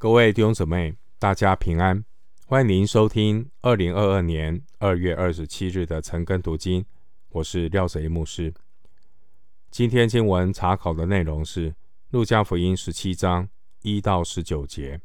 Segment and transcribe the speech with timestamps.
[0.00, 2.02] 各位弟兄姊妹，大家平安！
[2.46, 6.86] 欢迎您收听二零二二年二月二十七日的晨更读经，
[7.28, 8.54] 我是廖泽一牧师。
[9.70, 11.72] 今天经文查考的内容是
[12.08, 13.46] 《路加福音》十七章
[13.82, 14.96] 一到十九节，《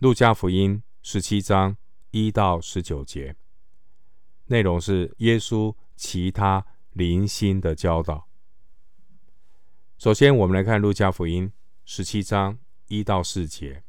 [0.00, 1.74] 路加福音》十七章
[2.10, 3.34] 一到十九节
[4.48, 8.28] 内容是耶稣其他灵心的教导。
[9.96, 11.48] 首先，我们来看《路加福音》
[11.86, 12.58] 十七章。
[12.90, 13.84] 一到四节，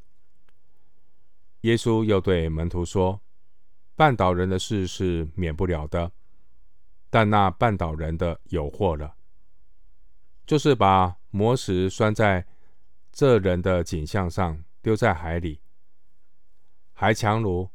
[1.62, 3.20] 耶稣又对门徒说
[3.98, 6.12] ：“绊倒人的事是免不了的，
[7.10, 9.16] 但那绊倒人的有祸了，
[10.46, 12.46] 就是把磨石拴在
[13.12, 15.60] 这人的颈项上，丢在海里，
[16.94, 17.68] 还强如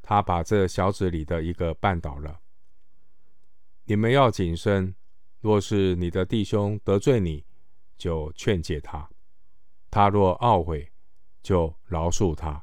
[0.00, 2.38] 他把这小子里的一个绊倒了。
[3.82, 4.94] 你们要谨慎，
[5.40, 7.44] 若是你的弟兄得罪你，
[7.96, 9.10] 就劝诫他。”
[9.90, 10.92] 他若懊悔，
[11.42, 12.62] 就饶恕他；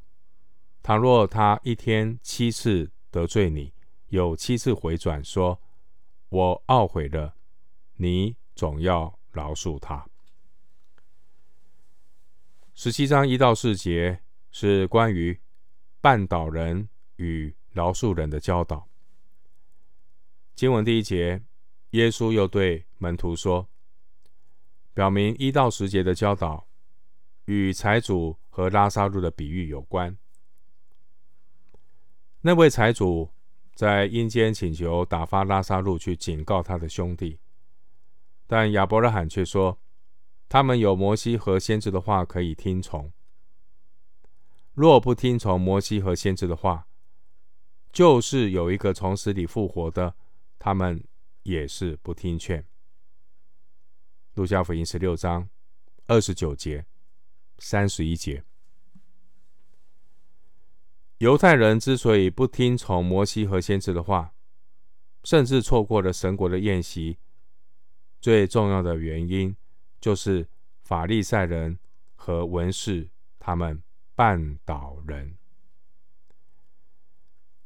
[0.84, 3.73] 倘若他一天七次得罪你，
[4.07, 5.59] 有七次回转说
[6.29, 7.35] ：“我懊悔了。”
[7.98, 10.05] 你总要饶恕他。
[12.73, 15.40] 十七章一到四节是关于
[16.01, 18.90] 绊倒人与饶恕人的教导。
[20.55, 21.41] 经文第一节，
[21.91, 23.70] 耶稣又对门徒说，
[24.93, 26.68] 表明一到十节的教导。
[27.46, 30.18] 与财主和拉撒路的比喻有关。
[32.41, 33.29] 那位财主
[33.74, 37.40] 在阴间请求打发拉撒路去警告他的兄弟，
[38.48, 39.79] 但亚伯拉罕却说
[40.48, 43.12] ：“他们有摩西和先知的话可以听从。
[44.74, 46.87] 若不听从摩西和先知的话，
[47.91, 50.15] 就是有一个从死里复活的，
[50.59, 51.04] 他们
[51.43, 52.65] 也是不听劝。”
[54.35, 55.49] 路加福音十六章
[56.07, 56.85] 二十九节。
[57.57, 58.43] 三十一节，
[61.20, 64.34] 犹太人之所以不听从摩西和先知的话，
[65.23, 67.18] 甚至错过了神国的宴席，
[68.19, 69.56] 最重要的原因
[70.00, 70.47] 就是
[70.84, 71.80] 法利赛人
[72.16, 73.09] 和文士
[73.40, 73.81] 他们
[74.16, 75.38] 绊倒人。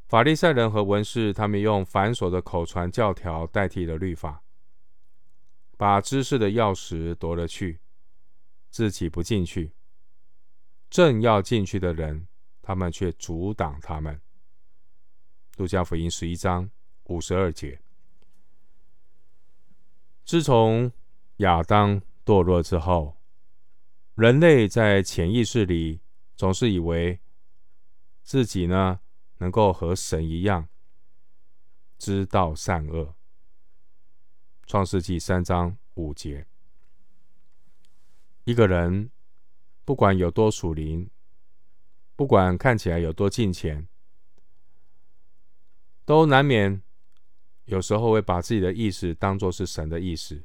[0.07, 4.43] 法利赛人和文士他们用繁琐的口传教条代替了律法，
[5.77, 7.79] 把知识的钥匙夺了去，
[8.69, 9.71] 自己不进去。
[10.89, 12.27] 正要进去的人，
[12.63, 14.19] 他们却阻挡他们。
[15.57, 16.69] 路加福音十一章
[17.03, 17.79] 五十二节。
[20.25, 20.91] 自从
[21.37, 23.17] 亚当堕落之后，
[24.15, 26.01] 人类在潜意识里
[26.35, 27.19] 总是以为
[28.23, 28.99] 自己呢
[29.37, 30.67] 能够和神一样
[31.97, 33.15] 知道善恶。
[34.65, 36.47] 创世纪三章五节。
[38.43, 39.11] 一个人。
[39.89, 41.09] 不管有多属灵，
[42.15, 43.87] 不管看起来有多近前，
[46.05, 46.79] 都难免
[47.65, 50.43] 有时候会把自己的意思当作是神的意思，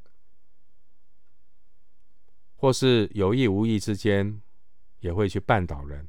[2.56, 4.40] 或是有意无意之间
[5.00, 6.08] 也会去绊倒人。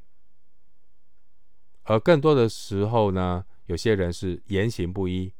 [1.83, 5.33] 而更多的时候呢，有些人是言行不一，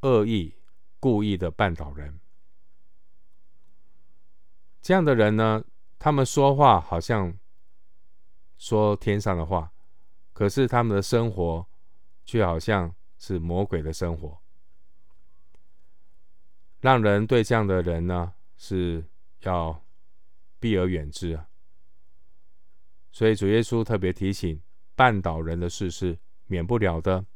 [0.00, 0.56] 恶意、
[0.98, 2.18] 故意的绊倒人。
[4.82, 5.64] 这样的人呢，
[6.02, 7.38] 他们说话好像
[8.56, 9.70] 说天上的话，
[10.32, 11.68] 可是他们的生活
[12.24, 14.40] 却好像是魔鬼的生活，
[16.80, 19.04] 让人对这样的人呢是
[19.40, 19.84] 要
[20.58, 21.46] 避而远之啊。
[23.12, 24.58] 所以主耶稣特别提醒，
[24.96, 27.26] 绊倒人的事是免不了的。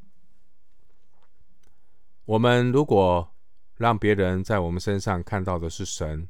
[2.24, 3.30] 我们如果
[3.76, 6.26] 让别人在我们身上看到的是神。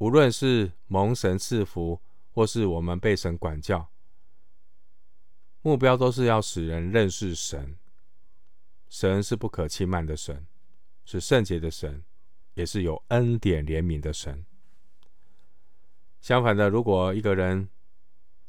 [0.00, 2.00] 无论是蒙神赐福，
[2.30, 3.90] 或是我们被神管教，
[5.60, 7.78] 目标都是要使人认识神。
[8.88, 10.46] 神是不可轻慢的神，
[11.04, 12.02] 是圣洁的神，
[12.54, 14.46] 也是有恩典怜悯的神。
[16.22, 17.68] 相反的，如果一个人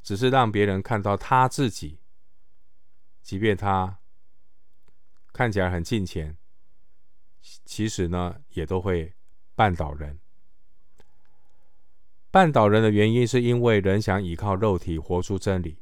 [0.01, 1.99] 只是让别人看到他自己，
[3.21, 3.99] 即便他
[5.33, 6.37] 看起来很近前，
[7.65, 9.13] 其实呢，也都会
[9.53, 10.17] 绊倒人。
[12.31, 15.79] 绊倒人的原因，是因为人想依靠肉体活出真理。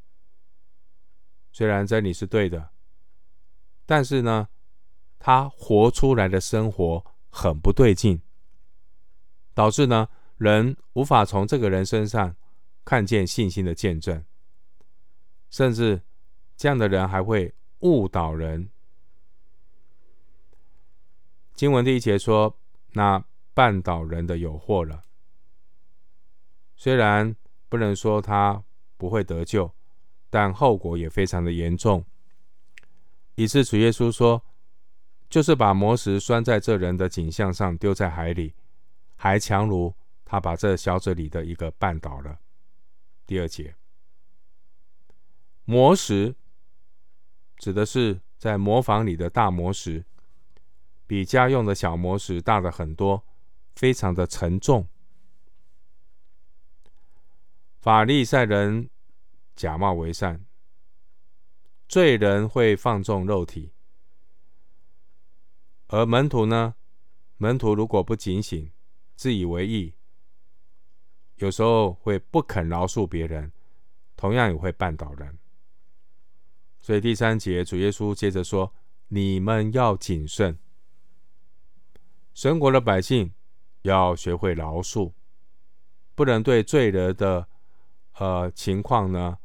[1.52, 2.70] 虽然真理是对的，
[3.86, 4.50] 但是呢，
[5.20, 8.22] 他活出来的生活很不对劲，
[9.54, 12.36] 导致呢，人无法从这个人身上
[12.84, 14.24] 看见信心的见证，
[15.50, 16.02] 甚至
[16.56, 18.70] 这样的人还会误导人。
[21.54, 22.58] 经文第一节说
[22.94, 23.24] ：“那
[23.54, 25.04] 绊倒人的有祸了。”
[26.80, 27.36] 虽然
[27.68, 28.64] 不能说他
[28.96, 29.70] 不会得救，
[30.30, 32.06] 但后果也非常的严重。
[33.36, 34.42] 以致主耶稣说，
[35.30, 38.54] 就是把磨石拴在这人的颈项上，丢在海里，
[39.18, 39.94] 还强如
[40.24, 42.40] 他把这小子里的一个绊倒了。
[43.26, 43.76] 第二节，
[45.66, 46.34] 磨石
[47.58, 50.06] 指的是在磨坊里的大磨石，
[51.06, 53.26] 比家用的小磨石大的很多，
[53.76, 54.88] 非常的沉重。
[57.80, 58.90] 法利赛人
[59.56, 60.46] 假冒为善，
[61.88, 63.72] 罪人会放纵肉体。
[65.88, 66.76] 而门徒呢？
[67.38, 68.70] 门徒如果不警醒，
[69.16, 69.94] 自以为意，
[71.38, 73.50] 有时候会不肯饶恕别人，
[74.18, 75.40] 同样也会绊倒人。
[76.82, 78.74] 所以第三节，主耶稣接着说
[79.08, 80.60] ：“你们要谨慎，
[82.34, 83.34] 神国的百姓
[83.84, 85.14] 要学会饶恕，
[86.14, 87.48] 不能对罪人的
[88.20, 89.38] 呃情况呢，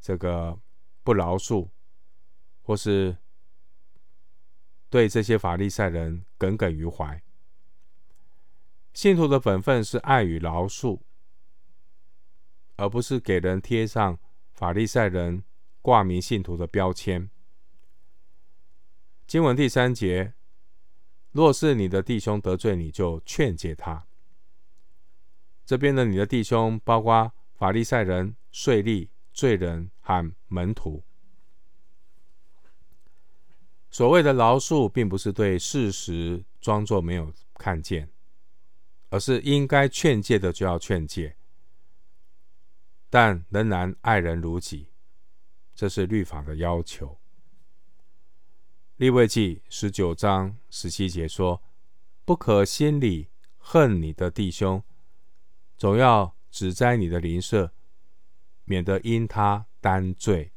[0.00, 0.56] 这个
[1.02, 1.68] 不饶恕，
[2.62, 3.16] 或是。”
[4.90, 7.22] 对这些法利赛人耿耿于怀。
[8.94, 11.02] 信徒的本分是爱与饶恕，
[12.76, 14.18] 而不是给人贴上
[14.54, 15.44] 法利赛人
[15.82, 17.28] 挂名信徒的标签。
[19.26, 20.32] 经文第三节：
[21.32, 24.06] 若是你的弟兄得罪你，就劝诫他。
[25.66, 31.02] 这边的你的弟兄包括法利赛人、税吏、罪人和门徒。
[33.90, 38.08] 所谓的饶恕，并不是对事实装作没有看见，
[39.08, 41.36] 而是应该劝诫的就要劝诫，
[43.10, 44.92] 但仍然爱人如己，
[45.74, 47.18] 这是律法的要求。
[48.98, 51.60] 利未记十九章十七节说
[52.24, 54.84] ：“不可心里恨你的弟兄，
[55.76, 57.72] 总要指摘你的邻舍，
[58.64, 60.52] 免得因他担罪。”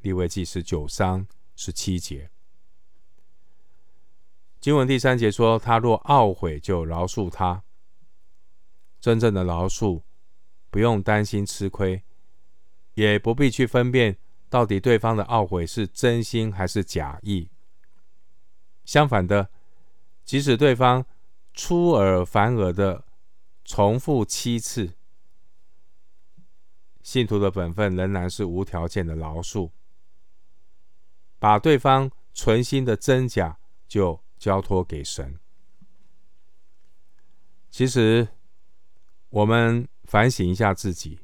[0.00, 2.30] 利未记十九章十七节。
[4.60, 7.62] 经文第三节说：“他若懊悔，就饶恕他。
[9.00, 10.02] 真正的饶恕，
[10.70, 12.02] 不用担心吃亏，
[12.94, 14.16] 也不必去分辨
[14.48, 17.48] 到底对方的懊悔是真心还是假意。
[18.84, 19.50] 相反的，
[20.24, 21.04] 即使对方
[21.52, 23.04] 出尔反尔的
[23.64, 24.94] 重复七次，
[27.02, 29.70] 信徒的本分仍然是无条件的饶恕，
[31.38, 35.38] 把对方存心的真假就。”交托给神。
[37.70, 38.26] 其实，
[39.28, 41.20] 我们反省一下自己，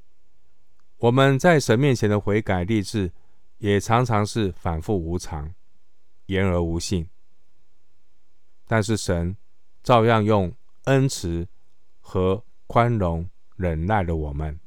[0.98, 3.10] 我们在神面前的悔改立志，
[3.56, 5.52] 也常常是反复无常、
[6.26, 7.08] 言而无信。
[8.68, 9.36] 但是神
[9.82, 10.54] 照样用
[10.84, 11.48] 恩慈
[11.98, 14.60] 和宽容忍耐了我们。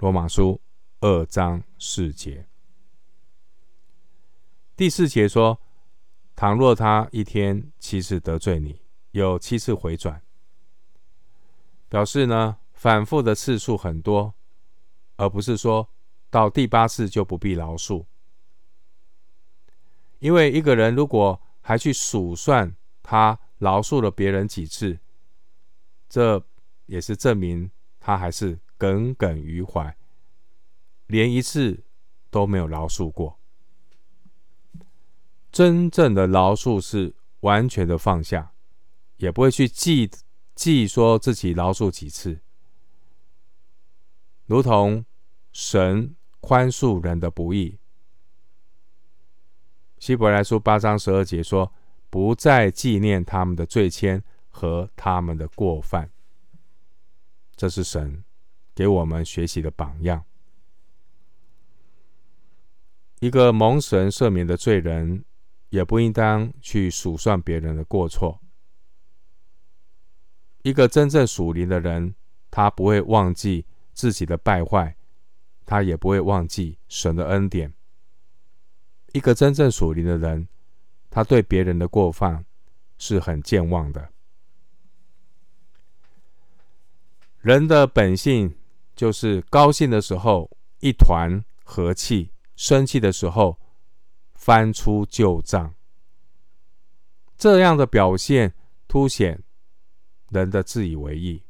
[0.00, 0.58] 罗马书
[1.00, 2.46] 二章四节，
[4.74, 5.60] 第四节说。
[6.34, 8.80] 倘若他一天七次得罪你，
[9.10, 10.22] 有七次回转，
[11.90, 14.32] 表示呢，反复的次数很多，
[15.16, 15.86] 而不是说
[16.30, 18.06] 到第八次就不必饶恕。
[20.18, 24.98] 因为一个人如果还去数算他饶恕了别人几次，
[26.08, 26.42] 这
[26.86, 29.94] 也是证明他还是耿耿于怀，
[31.06, 31.84] 连一次
[32.30, 33.38] 都没有饶恕过。
[35.52, 38.54] 真正的饶恕是完全的放下，
[39.18, 40.10] 也不会去记
[40.54, 42.40] 记说自己饶恕几次，
[44.46, 45.04] 如同
[45.52, 47.78] 神宽恕人的不义。
[49.98, 51.70] 希伯来书八章十二节说
[52.08, 56.10] ：“不再纪念他们的罪愆和他们的过犯。”
[57.54, 58.24] 这是神
[58.74, 60.24] 给我们学习的榜样。
[63.20, 65.24] 一个蒙神赦免的罪人。
[65.70, 68.40] 也不应当去数算别人的过错。
[70.62, 72.16] 一个真正属灵的人，
[72.50, 74.96] 他不会忘记自己的败坏，
[75.64, 77.72] 他也不会忘记神的恩典。
[79.12, 80.48] 一个真正属灵的人，
[81.08, 82.44] 他对别人的过犯
[82.98, 84.10] 是很健忘的。
[87.42, 88.56] 人的本性
[89.00, 93.58] 就是高兴的时候一团和气，生气的时候，
[94.34, 95.74] 翻出旧账，
[97.38, 98.52] 这样的表现
[98.86, 99.42] 凸显
[100.28, 101.42] 人的自以为意，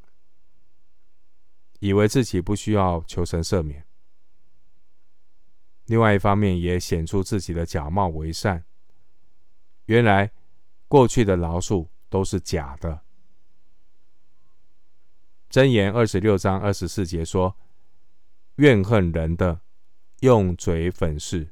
[1.79, 3.85] 以为自己不需要求神赦免。
[5.87, 8.63] 另外一方面，也显出自己的假冒为善。
[9.87, 10.31] 原来
[10.87, 13.01] 过去的饶恕都是假的。
[15.51, 17.57] 箴言二十六章二十四节说
[18.55, 19.59] ：“怨恨人的，
[20.21, 21.49] 用嘴粉饰，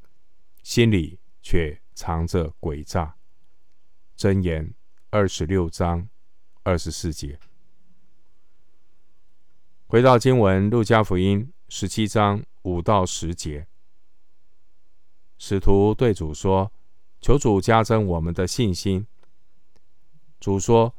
[0.63, 3.17] 心里却藏着诡诈。”
[4.17, 4.73] 箴言
[5.09, 6.07] 二十六章
[6.63, 7.37] 二十四节。
[9.87, 13.67] 回到经文，路加福音十七章五到十节，
[15.37, 16.71] 使徒对主说
[17.19, 19.05] ：“求主加增我们的信心。”
[20.39, 20.95] 主说：“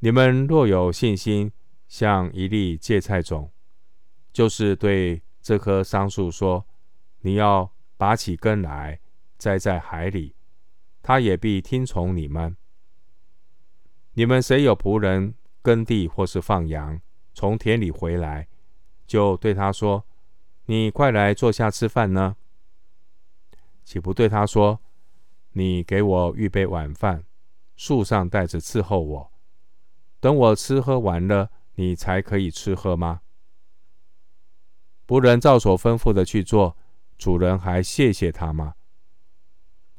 [0.00, 1.52] 你们若有信心，
[1.86, 3.50] 像一粒芥菜种，
[4.32, 6.66] 就是对这棵桑树说
[7.20, 9.00] ：‘你要拔起根来，
[9.38, 10.34] 栽在海里，
[11.02, 12.56] 它也必听从你们。’
[14.14, 17.00] 你们谁有仆人耕地或是放羊，
[17.32, 18.48] 从田里回来，
[19.06, 20.04] 就对他说
[20.66, 22.36] ：‘你快来坐下吃饭呢？’
[23.84, 24.80] 岂不对他说
[25.52, 27.24] ：‘你给我预备晚饭。’”
[27.76, 29.32] 树上带着伺候我，
[30.20, 33.22] 等我吃喝完了，你才可以吃喝吗？
[35.06, 36.76] 仆人照所吩咐的去做，
[37.18, 38.74] 主人还谢谢他吗？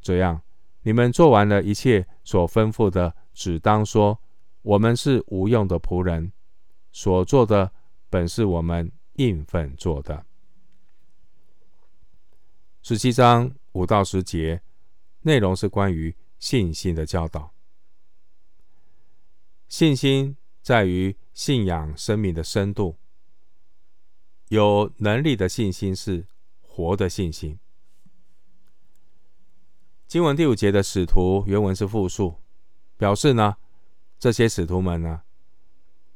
[0.01, 0.41] 这样，
[0.82, 4.20] 你们做完了一切所吩咐的，只当说：
[4.62, 6.32] 我们是无用的仆人，
[6.91, 7.72] 所做的
[8.10, 10.25] 本是我们应分做的。
[12.82, 14.62] 十七章五到十节，
[15.22, 17.51] 内容是关于信心的教导。
[19.67, 22.98] 信心在于信仰生命的深度，
[24.48, 26.25] 有能力的信心是
[26.62, 27.60] 活的信心。
[30.08, 32.42] 经文第五节的使徒原文是复数，
[32.96, 33.58] 表示呢，
[34.18, 35.24] 这些使徒们呢，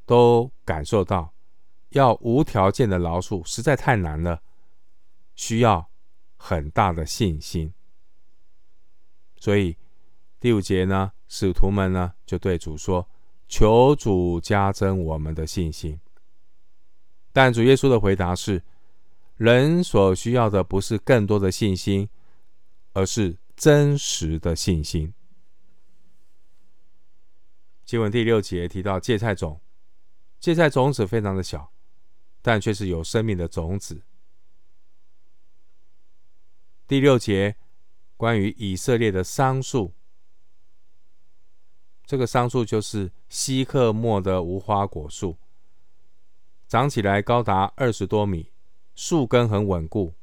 [0.05, 1.33] 都感受到
[1.89, 4.41] 要无条件的饶恕实在太难了，
[5.35, 5.91] 需要
[6.37, 7.73] 很大的信心。
[9.35, 9.75] 所以
[10.39, 13.05] 第五节呢，使徒们呢就对主说。
[13.49, 15.99] 求主加增我们的信心，
[17.33, 18.61] 但主耶稣的回答是：
[19.37, 22.07] 人所需要的不是更多的信心，
[22.93, 25.11] 而是真实的信心。
[27.83, 29.59] 经文第六节提到芥菜种，
[30.39, 31.71] 芥菜种子非常的小，
[32.43, 34.03] 但却是有生命的种子。
[36.87, 37.55] 第六节
[38.15, 39.91] 关于以色列的桑树。
[42.05, 45.37] 这个桑树就是西克莫的无花果树，
[46.67, 48.51] 长起来高达二十多米，
[48.95, 50.13] 树根很稳固，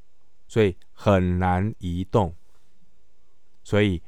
[0.49, 2.35] 所以很难移动。
[3.63, 4.03] 所以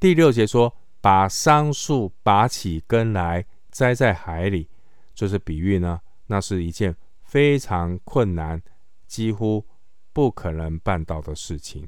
[0.00, 4.70] 第六节说，把桑树拔起根来栽在海里，
[5.14, 8.62] 就是比喻呢，那是一件非常困难、
[9.06, 9.66] 几乎
[10.14, 11.86] 不可能办到的事情。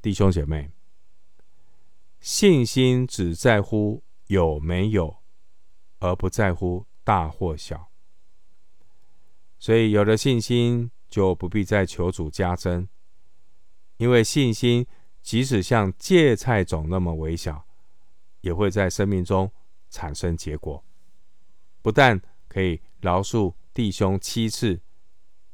[0.00, 0.70] 弟兄姐妹。
[2.20, 5.18] 信心只在乎有没有，
[5.98, 7.90] 而不在乎大或小。
[9.58, 12.88] 所以有了信心，就不必再求主加增，
[13.98, 14.86] 因为信心
[15.22, 17.66] 即使像芥菜种那么微小，
[18.40, 19.50] 也会在生命中
[19.90, 20.82] 产生结果。
[21.82, 24.80] 不但可以饶恕弟兄七次，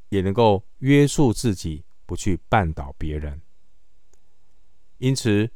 [0.09, 3.41] 也能够约束自己，不去绊倒别人。
[4.97, 5.51] 因此。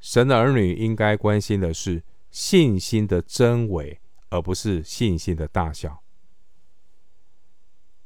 [0.00, 4.00] 神的儿女应该关心的是信心的真伪，
[4.30, 6.02] 而不是信心的大小。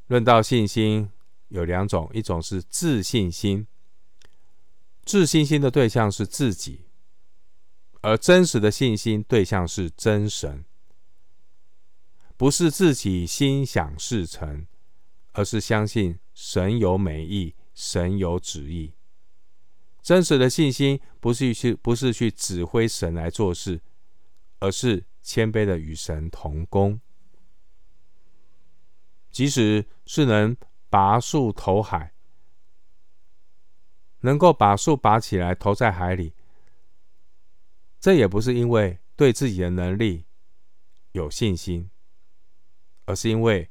[0.07, 1.11] 论到信心，
[1.49, 3.67] 有两种，一种是自信心，
[5.05, 6.87] 自信心的对象是自己，
[8.01, 10.65] 而真实的信心对象是真神，
[12.37, 14.67] 不是自己心想事成，
[15.33, 18.95] 而是相信神有美意，神有旨意。
[20.03, 23.81] 真实的信心不是去不是去指挥神来做事，
[24.59, 27.01] 而是谦卑的与神同工。
[29.31, 30.57] 即使是能
[30.91, 32.13] 拔树投海，
[34.21, 36.35] 能够把树拔起来投在海里，
[38.01, 40.27] 这也不是因为对自己的能力
[41.13, 41.89] 有信心，
[43.05, 43.71] 而是因为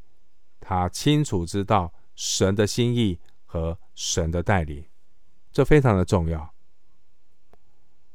[0.61, 4.85] 他清楚知道神的心意和神的带领。
[5.51, 6.53] 这非常的重要，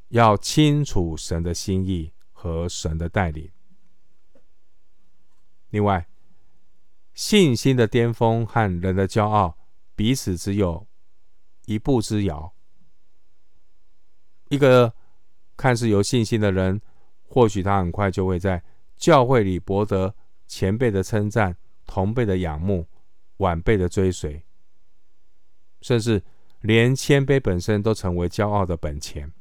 [0.08, 3.50] 要清楚神的心意和神的带领。
[5.68, 6.08] 另外，
[7.12, 9.58] 信心的巅峰和人的骄傲
[9.94, 10.86] 彼此只有
[11.66, 12.54] 一步之遥。
[14.48, 14.94] 一个
[15.58, 16.80] 看似有信心的人，
[17.28, 18.64] 或许他很快就会在
[18.96, 20.14] 教会里博得
[20.46, 22.88] 前辈的称赞、同辈的仰慕、
[23.38, 24.42] 晚辈的追随，
[25.82, 26.22] 甚至。
[26.66, 29.32] 连谦卑本身都成为骄傲的本钱。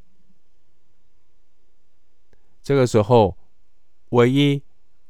[2.61, 3.35] 这个时候，
[4.09, 4.61] 唯一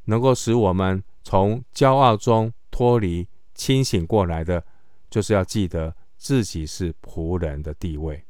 [0.05, 4.65] 能够使我们从骄傲中脱离、清醒过来的，
[5.10, 8.25] 就是要记得自己是仆人的地位，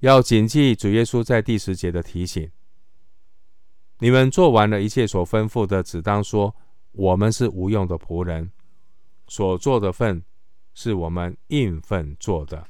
[0.00, 2.50] 要谨记主耶稣在第十节的提醒：
[3.98, 6.54] 你们做完了一切所吩咐的，只当说，
[6.92, 8.50] 我们是无用的仆人，
[9.26, 10.22] 所做的份
[10.74, 12.68] 是我们应份做的。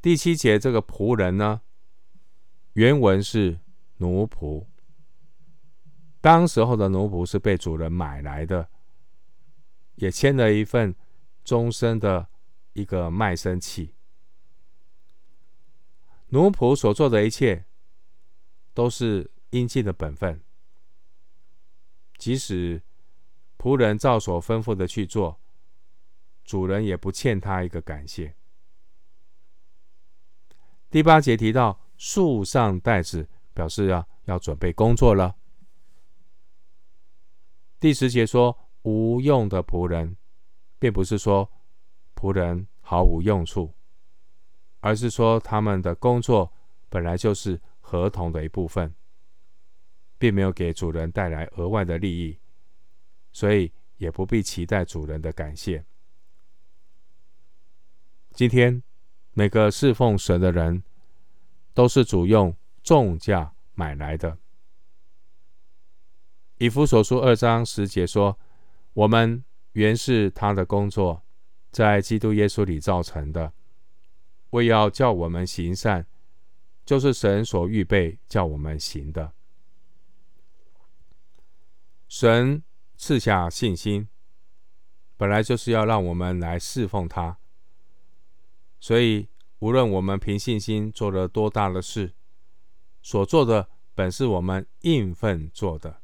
[0.00, 1.62] 第七节这个仆人呢，
[2.74, 3.58] 原文是
[3.96, 4.66] 奴仆。
[6.20, 8.70] 当时候的奴仆是被主人买来的，
[9.96, 10.94] 也签了一份
[11.42, 12.28] 终身的
[12.72, 13.94] 一个卖身契。
[16.28, 17.66] 奴仆所做的一切
[18.72, 20.42] 都是应尽的本分，
[22.16, 22.82] 即使
[23.64, 25.40] 仆人照所吩咐的去做，
[26.44, 28.36] 主人也不欠他一个感谢。
[30.90, 35.34] 第八节提到树上带子，表示要要准备工作了。
[37.80, 40.14] 第十节说无用的仆人，
[40.78, 41.50] 并不是说
[42.14, 43.72] 仆人毫无用处，
[44.80, 46.52] 而是说他们的工作
[46.90, 48.94] 本来就是合同的一部分，
[50.18, 52.38] 并没有给主人带来额外的利益，
[53.34, 55.84] 所以也不必期待主人的感谢。
[58.32, 58.82] 今天。
[59.36, 60.84] 每个侍奉神的人，
[61.72, 64.38] 都是主用重价买来的。
[66.58, 68.38] 以弗所书二章十节说
[68.94, 71.20] ：“我们原是他的工作，
[71.72, 73.52] 在基督耶稣里造成的，
[74.50, 76.06] 为要叫我们行善，
[76.84, 79.32] 就是神所预备叫我们行的。”
[82.06, 82.62] 神
[82.96, 84.08] 赐下信心，
[85.16, 87.38] 本来就是要让我们来侍奉他。
[88.80, 92.14] 所以，无论我们凭信心做了多大的事，
[93.02, 96.02] 所做的本是我们应份做的。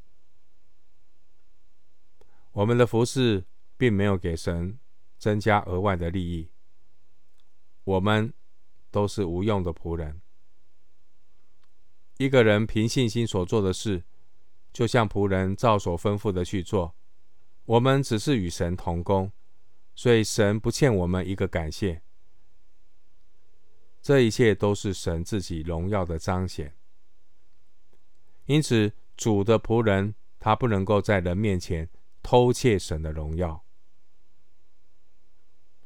[2.52, 4.78] 我们的服饰并没有给神
[5.18, 6.50] 增加额外的利益。
[7.84, 8.32] 我们
[8.90, 10.20] 都是无用的仆人。
[12.18, 14.04] 一个人凭信心所做的事，
[14.72, 16.94] 就像仆人照所吩咐的去做。
[17.64, 19.30] 我们只是与神同工，
[19.94, 22.02] 所以神不欠我们一个感谢。
[24.02, 26.74] 这一切都是神自己荣耀的彰显，
[28.46, 31.88] 因此主的仆人他不能够在人面前
[32.22, 33.62] 偷窃神的荣耀。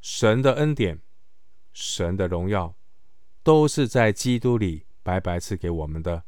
[0.00, 1.02] 神的恩典、
[1.72, 2.76] 神的荣耀，
[3.42, 6.24] 都是在基督里白白赐给我们的，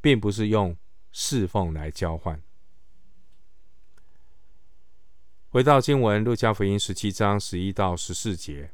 [0.00, 0.76] 并不是用
[1.20, 2.40] 侍奉来交换。
[5.48, 8.72] 回到经文，路加福音十七章十一到十四节。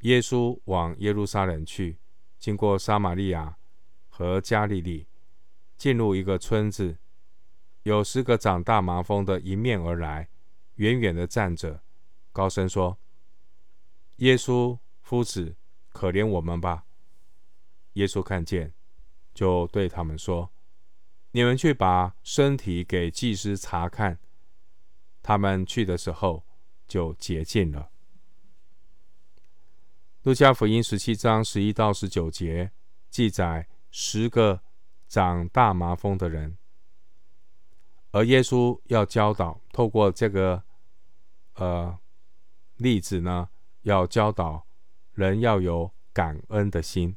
[0.00, 2.00] 耶稣往耶路撒冷去，
[2.40, 3.56] 经过撒玛利亚
[4.08, 5.06] 和加利利，
[5.76, 6.98] 进入一个村子，
[7.84, 10.28] 有十个长大麻风的迎面而来，
[10.74, 11.84] 远远的站着，
[12.32, 12.98] 高声说
[14.18, 15.54] ：“耶稣夫子，
[15.90, 16.84] 可怜我们吧！”
[17.94, 18.74] 耶稣看见，
[19.34, 20.50] 就对他们说
[21.32, 24.18] ：“你们去把身体给祭司查看。”
[25.22, 26.44] 他们去的时候，
[26.88, 27.90] 就洁净了。
[30.22, 32.72] 路加福音十七章十一到十九节
[33.08, 34.62] 记载十个
[35.08, 36.58] 长大麻风的人，
[38.10, 40.62] 而耶稣要教导，透过这个
[41.54, 41.98] 呃
[42.76, 43.48] 例子呢，
[43.82, 44.66] 要教导
[45.12, 47.16] 人要有感恩的心。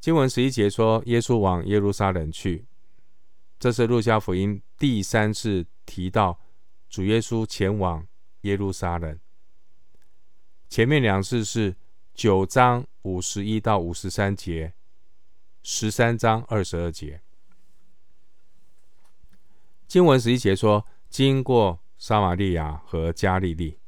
[0.00, 2.64] 经文十一节说，耶稣往耶路撒冷去，
[3.58, 6.40] 这是路加福音第三次提到
[6.88, 8.06] 主耶稣前往
[8.40, 9.18] 耶路撒冷。
[10.70, 11.76] 前面两次是
[12.14, 14.72] 九章五十一到五十三节，
[15.62, 17.20] 十三章二十二节。
[19.86, 23.78] 经文十一节说，经过撒玛利亚和加利利，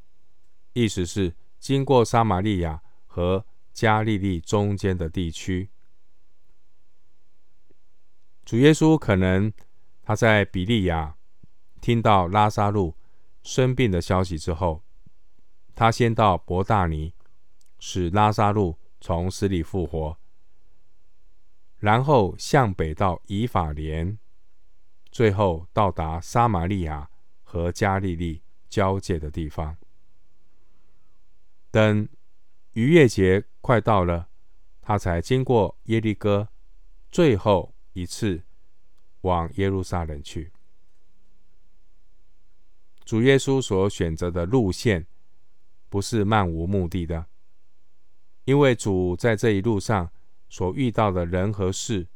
[0.74, 5.70] 意思是经过撒玛利亚和加利利中间的地区。
[8.52, 9.50] 主耶稣可能
[10.02, 11.16] 他在比利亚
[11.80, 12.94] 听到拉撒路
[13.42, 14.84] 生病的消息之后。
[15.74, 17.14] 他先到伯大尼，
[17.78, 20.18] 使拉撒路从死里复活，
[21.78, 24.18] 然后向北到以法莲，
[25.10, 27.08] 最后到达撒玛利亚
[27.42, 29.78] 和加利利交界的地方。
[31.70, 32.06] 等
[32.72, 34.28] 逾越节快到了，
[34.82, 36.50] 他才经过耶利哥，
[37.10, 38.42] 最后一次
[39.22, 40.52] 往耶路撒冷去。
[43.04, 45.06] 主耶稣所选择的路线。
[45.88, 47.26] 不是漫无目的的，
[48.46, 50.10] 因为主在这一路上
[50.48, 52.08] 所遇到的人和事，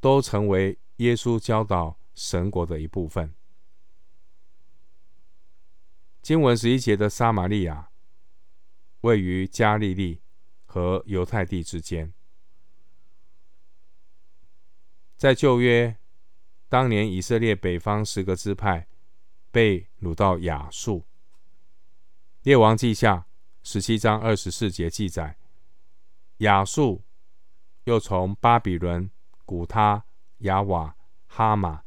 [0.00, 3.34] 都成为耶稣教导神国的一部分。
[6.22, 7.90] 经文十一节的撒玛利亚，
[9.02, 10.22] 位于加利利
[10.64, 12.14] 和犹太地之间。
[15.16, 15.96] 在旧约，
[16.68, 18.86] 当年以色列北方十个支派
[19.50, 21.06] 被掳到亚述。
[22.42, 23.26] 列王记下
[23.62, 25.38] 十七章二十四节记载，
[26.38, 27.02] 亚述
[27.84, 29.10] 又从巴比伦、
[29.46, 30.04] 古他、
[30.40, 30.94] 亚瓦、
[31.26, 31.82] 哈马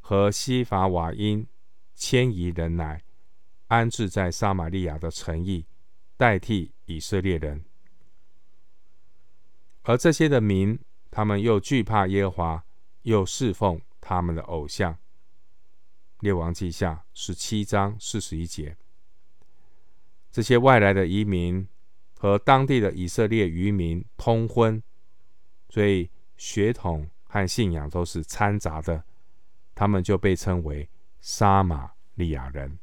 [0.00, 1.46] 和西法瓦因
[1.94, 3.04] 迁移人来，
[3.68, 5.64] 安置在撒玛利亚的城邑，
[6.16, 7.64] 代替以色列人。
[9.82, 10.76] 而这些的民，
[11.12, 12.64] 他们又惧怕耶和华。
[13.02, 14.96] 又侍奉他们的偶像。
[16.20, 18.76] 列王记下十七章四十一节，
[20.30, 21.66] 这些外来的移民
[22.16, 24.80] 和当地的以色列渔民通婚，
[25.68, 29.04] 所以血统和信仰都是掺杂的，
[29.74, 30.88] 他们就被称为
[31.20, 32.78] 撒玛利亚人。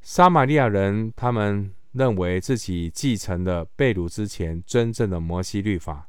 [0.00, 6.08] 撒玛利亚人，他们认为自己继承了被掳之前真正的摩西律法。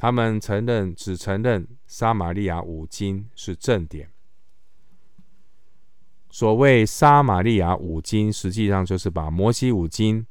[0.00, 4.12] 他们承认，只承认撒玛利亚五经是正典。
[6.30, 10.24] 所谓撒玛利亚五经，实际上就是把摩西五经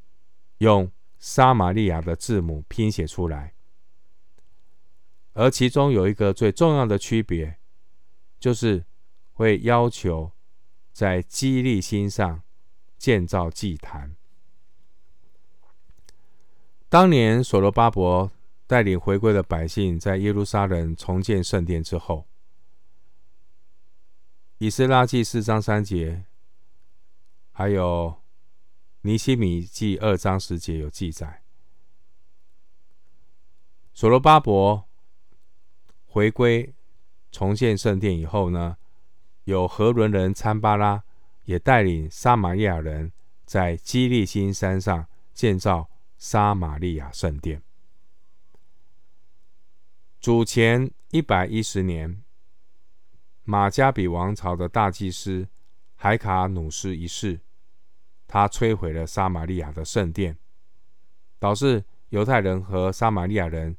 [0.60, 3.56] 用撒玛利亚的字母拼写出来。
[5.34, 7.58] 而其中有一个最重要的区别，
[8.40, 8.86] 就是
[9.34, 10.32] 会要求
[10.94, 12.42] 在基利心上
[12.98, 14.16] 建造祭坛。
[16.88, 18.32] 当年所罗巴伯。
[18.68, 22.28] 带领回归的百姓在耶路撒冷重建圣殿之后，
[24.58, 26.26] 以斯拉记四章三节，
[27.54, 28.22] 还有
[29.02, 31.44] 尼希米记二章十节有记载。
[33.94, 34.86] 所罗巴伯
[36.06, 36.76] 回归
[37.32, 38.76] 重建圣殿以后呢，
[39.46, 41.04] 有何伦人参巴拉
[41.46, 43.14] 也带领撒玛利亚人
[43.46, 47.64] 在基利新山上建造撒玛利亚圣殿。
[50.20, 52.24] 主前一百一十年，
[53.44, 55.48] 马加比王朝的大祭司
[55.96, 57.40] 海卡努斯一世，
[58.28, 60.38] 他摧毁了撒玛利亚的圣殿，
[61.40, 63.78] 导致犹太人和撒玛利亚人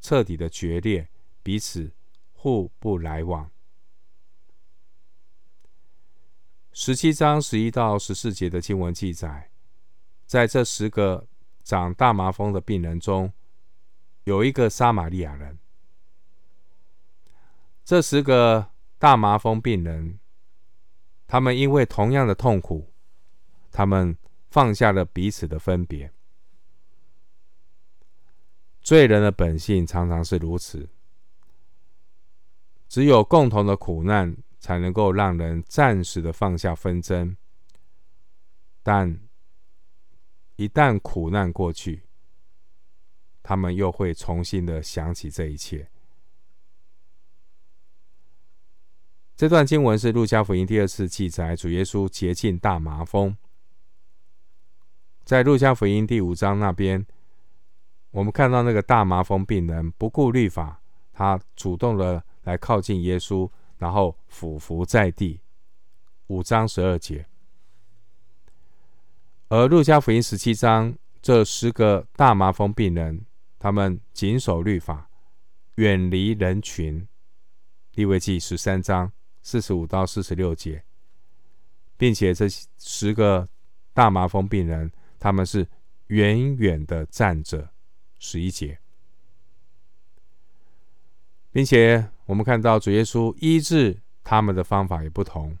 [0.00, 1.08] 彻底的决裂，
[1.42, 1.92] 彼此
[2.32, 3.50] 互不来往。
[6.72, 9.50] 十七章十一到十四节的经文记载，
[10.26, 11.26] 在这十个
[11.62, 13.32] 长大麻风的病人中，
[14.24, 15.58] 有一个撒玛利亚人，
[17.84, 20.18] 这十个大麻风病人，
[21.26, 22.92] 他们因为同样的痛苦，
[23.70, 24.16] 他们
[24.50, 26.12] 放下了彼此的分别。
[28.80, 30.88] 罪人的本性常常是如此，
[32.88, 37.36] 只有共同的苦难，才能够让人暂时的放下纷争，
[38.82, 39.20] 但
[40.56, 42.02] 一旦苦难过去，
[43.42, 45.88] 他们又会重新的想起这一切。
[49.34, 53.36] 这段经文是路加福音第二次记载主耶稣洁净大麻风。
[55.24, 57.04] 在路加福音第五章那边，
[58.10, 60.80] 我们看到那个大麻风病人不顾律法，
[61.12, 65.40] 他主动的来靠近耶稣，然后俯伏在地。
[66.28, 67.26] 五章十二节。
[69.48, 73.26] 而路加福音十七章，这十个大麻风病人。
[73.62, 75.08] 他们谨守律法，
[75.76, 77.06] 远离人群。
[77.94, 80.82] 利未记十三章四十五到四十六节，
[81.96, 83.48] 并且这十个
[83.92, 85.68] 大麻风病人，他们是
[86.08, 87.70] 远远的站着。
[88.18, 88.80] 十一节，
[91.52, 95.56] 并且我们看到主耶稣医治他们的方法也不同。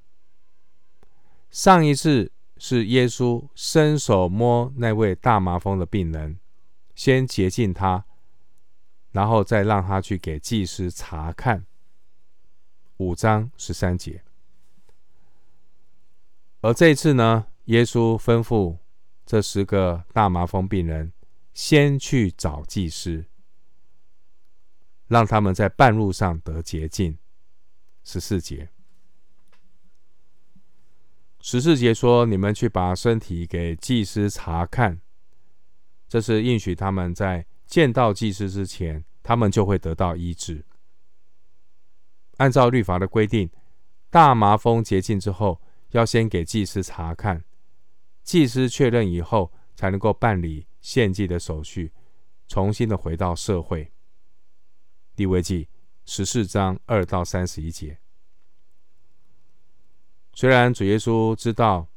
[1.50, 6.40] 上一次是耶稣伸手摸那位大麻风的病人。
[6.94, 8.04] 先洁净他，
[9.10, 11.66] 然后再让他去给祭司查看。
[12.98, 14.22] 五章十三节。
[16.60, 18.78] 而这次呢，耶稣吩咐
[19.26, 21.12] 这十个大麻风病人
[21.52, 23.24] 先去找祭司，
[25.08, 27.18] 让他们在半路上得洁净。
[28.04, 28.68] 十四节。
[31.40, 35.00] 十四节说：“你们去把身体给祭司查看。”
[36.12, 40.62] 这是应许他们在见到祭司之前，他们就会得到医治。
[42.36, 43.48] 按照律法的规定，
[44.10, 45.58] 大麻风洁净之后，
[45.92, 47.42] 要先给祭司查看，
[48.22, 51.90] 祭司确认以后，才能够办理献祭的手续，
[52.46, 53.90] 重新的回到社会。
[55.16, 55.70] 利未记
[56.04, 57.96] 十四章二到三十一节。
[60.34, 61.88] 虽然主耶稣知道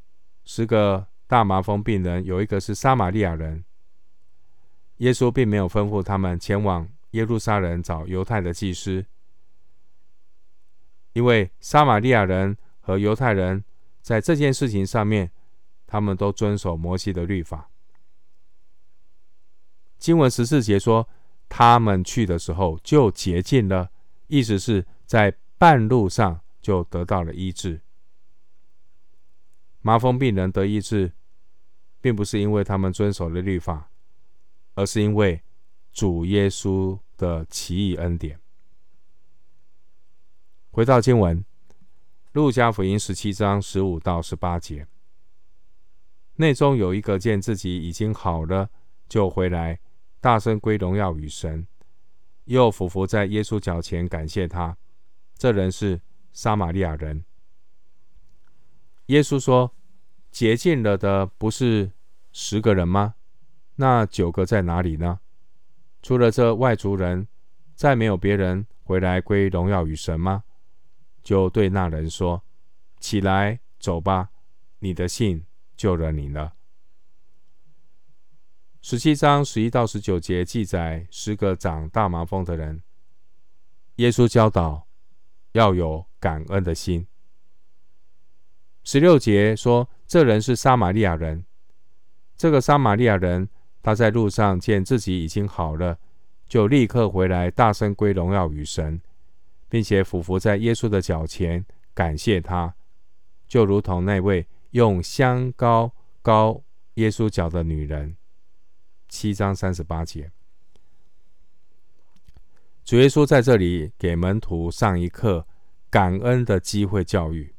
[0.46, 3.65] 十个大麻风病人有一个是撒玛利亚人，
[4.98, 9.06] 耶稣并没有吩咐他们前往耶路撒冷找犹太的祭司，
[11.14, 13.64] 因为撒玛利亚人和犹太人
[14.02, 15.32] 在这件事情上面，
[15.86, 17.70] 他们都遵守摩西的律法。
[19.98, 21.08] 经文十四节说，
[21.50, 23.90] 他们去的时候就洁净了，
[24.28, 27.82] 意思是在半路上就得到了医治。
[29.82, 31.14] 麻风病人得医治，
[32.02, 33.90] 并不是因为他们遵守了律法，
[34.76, 35.42] 而是因为
[35.92, 38.40] 主耶稣的奇异恩典。
[40.70, 41.40] 回到经文，
[42.34, 44.86] 《路加福音》十七章十五到十八节，
[46.36, 48.70] 内中有一个见自己已经好了，
[49.08, 49.80] 就回来，
[50.20, 51.66] 大声归荣耀与神，
[52.44, 54.78] 又俯伏在耶稣脚前感谢他。
[55.38, 56.02] 这人是
[56.34, 57.24] 撒玛利亚人。
[59.06, 59.74] 耶稣说
[60.32, 61.92] ：“洁净了的不是
[62.34, 63.16] 十个人吗？
[63.76, 65.20] 那九个在哪里呢？
[66.02, 67.28] 除了这外族人，
[67.76, 70.44] 再没有别人回来归荣耀与神吗？”
[71.24, 72.44] 就对那人说
[73.00, 74.30] ：“起来，走吧，
[74.80, 76.54] 你的信救了你了。”
[78.82, 82.84] 十七章十一到十九节记载十个长大麻风的人，
[83.96, 84.88] 耶稣教导
[85.54, 87.08] 要有感恩的心。
[88.84, 91.44] 十六节说，这人是撒玛利亚人。
[92.38, 93.50] 这个撒玛利亚人，
[93.86, 96.00] 他在路上见自己已经好了，
[96.48, 99.00] 就立刻回来，大声归荣耀与神，
[99.70, 102.74] 并且俯伏在耶稣的脚前，感谢他，
[103.48, 105.94] 就如同那位用香膏
[106.24, 106.64] 膏
[106.96, 108.18] 耶稣脚的女人。
[109.08, 110.32] 七章三十八节，
[112.84, 115.46] 主耶稣在这里给门徒上一课
[115.92, 117.54] 感恩的机会教育。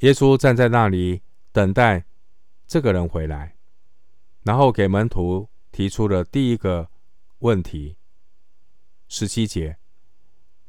[0.00, 1.22] 耶稣站在那里
[1.52, 2.04] 等待
[2.66, 3.54] 这个人回来，
[4.42, 6.88] 然后给门徒提出了第一个
[7.40, 7.96] 问题：
[9.08, 9.78] 十七节，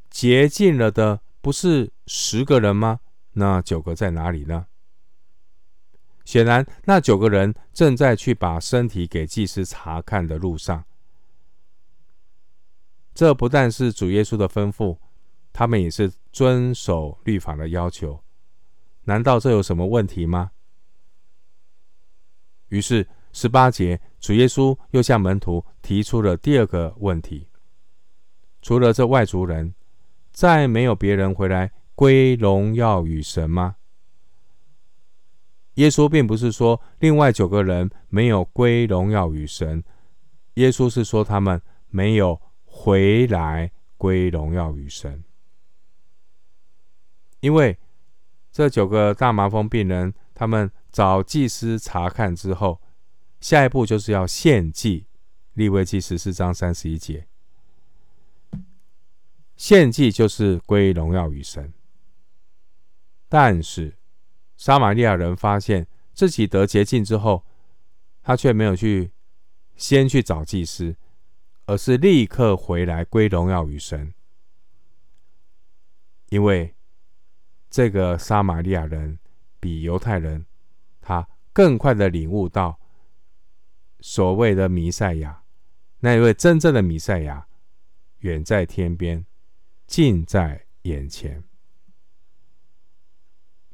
[0.10, 2.99] 洁净了的不是十个人吗？
[3.34, 4.67] 那九个在哪里呢？
[6.25, 10.86] 显然，那九个人正在去把身体给祭司查看的路上。
[13.13, 14.97] 这不但是主耶稣的吩咐，
[15.51, 18.23] 他们也是遵守律法的要求。
[19.05, 20.51] 难道这有什么问题吗？
[22.67, 27.47] 于是十八节，主耶稣又向门徒提出了第二个问题：
[28.61, 29.73] 除了这外族人，
[30.31, 33.75] 再没有别人回来归荣耀与神吗？
[35.75, 39.83] 耶稣并不是说另外九个人没有归荣耀与神，
[40.55, 45.23] 耶稣是说他们没有回来归荣耀与神，
[47.39, 47.77] 因为。
[48.53, 52.81] 这九个大麻风病人，他们找祭司查看之后，
[53.41, 55.08] 下一步就是要献祭。
[55.56, 57.27] 利未记十四章三十一节，
[59.58, 61.73] 献祭就是归荣耀与神。
[63.27, 63.97] 但是
[64.56, 67.45] 撒玛利亚人发现自己得洁净之后，
[68.23, 69.12] 他却没有去
[69.75, 70.95] 先去找祭司，
[71.65, 74.13] 而是立刻回来归荣耀与神，
[76.30, 76.73] 因为。
[77.73, 79.17] 这个撒玛利亚人
[79.58, 80.45] 比犹太人，
[80.99, 82.77] 他更快的领悟到
[84.01, 85.43] 所谓的弥赛亚，
[85.99, 87.47] 那一位真正的弥赛亚，
[88.19, 89.25] 远在天边，
[89.87, 91.43] 近在眼前。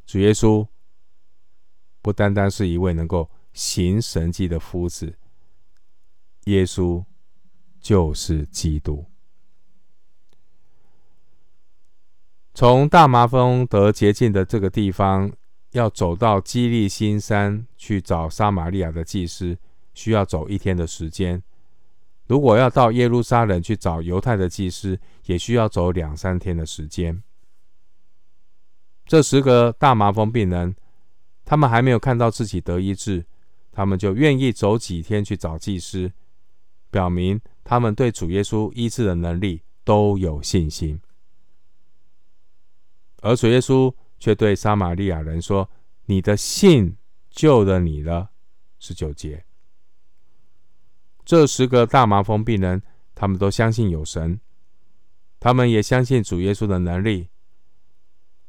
[0.05, 0.67] 主耶稣
[2.01, 5.17] 不单单是一位能够行神迹的夫子，
[6.45, 7.03] 耶稣
[7.79, 9.05] 就是基督。
[12.53, 15.31] 从大麻风得洁净的这个地方，
[15.71, 19.57] 要走到基利心山去找撒玛利亚的祭司，
[19.97, 21.41] 需要走一天的时间。
[22.27, 27.23] 如果要到耶路撒冷去找犹太的祭司，也需要走两三天的时间。
[29.07, 30.75] 这十个大麻风病人，
[31.43, 33.25] 他们还没有看到自己得医治，
[33.71, 36.11] 他们就愿意走几天去找祭司，
[36.91, 41.01] 表明他们对主耶稣医治的能力都有信心。
[43.23, 45.67] 而主耶稣却对撒玛利亚人说
[46.05, 46.95] ：“你的信
[47.31, 48.29] 救了你了。”
[48.79, 49.43] 十九节，
[51.27, 52.81] 这十个大麻风病人，
[53.13, 54.39] 他们都相信有神，
[55.41, 57.27] 他们也相信主耶稣的能力。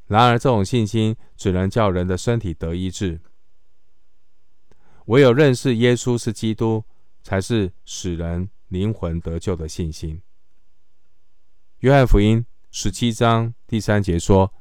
[0.07, 3.21] 然而，这种信心只能叫人的身体得医治。
[5.07, 6.85] 唯有认识耶稣是基督，
[7.21, 10.23] 才是使人灵魂得救的信心。
[11.81, 14.55] 约翰福音十七章第三节说：“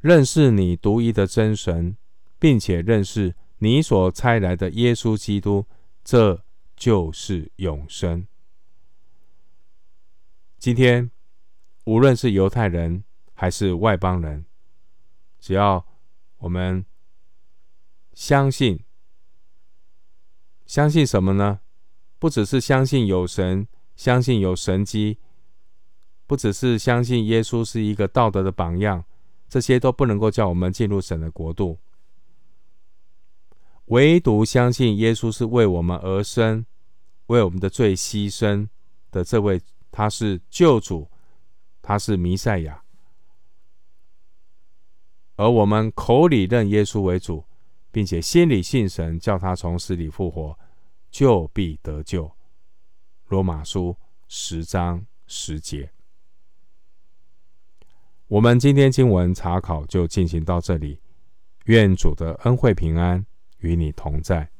[0.00, 1.96] 认识你独一的真神，
[2.38, 5.66] 并且认识你所差来的耶稣基督，
[6.04, 6.43] 这
[6.76, 8.26] 就是永生。”
[10.58, 11.10] 今天，
[11.84, 14.46] 无论是犹太人还是外邦人，
[15.38, 15.86] 只要
[16.38, 16.86] 我们
[18.14, 18.82] 相信，
[20.64, 21.60] 相信什么呢？
[22.18, 25.18] 不只是相信有神，相信有神迹，
[26.26, 29.04] 不只是相信耶稣是一个道德的榜样，
[29.46, 31.78] 这些都不能够叫我们进入神的国度。
[33.86, 36.64] 唯独相信耶稣是为我们而生，
[37.26, 38.68] 为我们的罪牺牲
[39.10, 39.60] 的这位。
[39.96, 41.08] 他是救主，
[41.80, 42.82] 他是弥赛亚，
[45.36, 47.44] 而我们口里认耶稣为主，
[47.92, 50.58] 并且心里信神，叫他从死里复活，
[51.12, 52.28] 就必得救。
[53.28, 55.92] 罗马书十章十节。
[58.26, 60.98] 我们今天经文查考就进行到这里，
[61.66, 63.24] 愿主的恩惠平安
[63.64, 64.53] 与你同在。